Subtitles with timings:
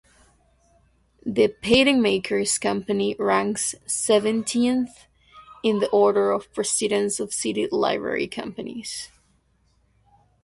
[1.27, 5.05] The Pattenmakers' Company ranks seventieth
[5.61, 9.09] in the order of precedence of City Livery Companies.